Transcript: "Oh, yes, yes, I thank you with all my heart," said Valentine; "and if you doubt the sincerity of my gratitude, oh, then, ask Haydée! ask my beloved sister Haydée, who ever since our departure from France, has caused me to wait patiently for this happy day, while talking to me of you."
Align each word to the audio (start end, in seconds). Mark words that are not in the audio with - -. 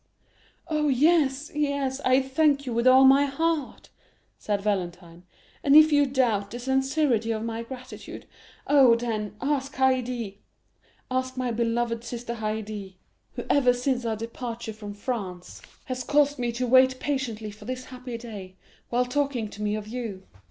"Oh, 0.67 0.87
yes, 0.87 1.51
yes, 1.53 1.99
I 2.01 2.23
thank 2.23 2.65
you 2.65 2.73
with 2.73 2.87
all 2.87 3.03
my 3.05 3.25
heart," 3.25 3.89
said 4.39 4.59
Valentine; 4.59 5.25
"and 5.63 5.75
if 5.75 5.91
you 5.91 6.07
doubt 6.07 6.49
the 6.49 6.57
sincerity 6.57 7.29
of 7.31 7.43
my 7.43 7.61
gratitude, 7.61 8.25
oh, 8.65 8.95
then, 8.95 9.35
ask 9.41 9.75
Haydée! 9.75 10.37
ask 11.11 11.37
my 11.37 11.51
beloved 11.51 12.03
sister 12.03 12.33
Haydée, 12.33 12.95
who 13.33 13.43
ever 13.47 13.73
since 13.73 14.03
our 14.03 14.15
departure 14.15 14.73
from 14.73 14.95
France, 14.95 15.61
has 15.85 16.03
caused 16.03 16.39
me 16.39 16.51
to 16.53 16.65
wait 16.65 16.99
patiently 16.99 17.51
for 17.51 17.65
this 17.65 17.85
happy 17.85 18.17
day, 18.17 18.55
while 18.89 19.05
talking 19.05 19.47
to 19.49 19.61
me 19.61 19.75
of 19.75 19.87
you." 19.87 20.23